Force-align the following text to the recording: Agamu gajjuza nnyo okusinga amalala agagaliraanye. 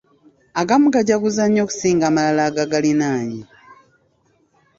Agamu 0.61 0.87
gajjuza 0.95 1.43
nnyo 1.47 1.61
okusinga 1.65 2.03
amalala 2.09 2.41
agagaliraanye. 2.49 3.41